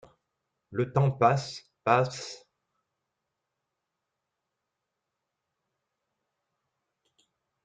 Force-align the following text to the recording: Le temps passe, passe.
Le 0.71 0.91
temps 0.93 1.11
passe, 1.11 1.63
passe. 1.83 2.47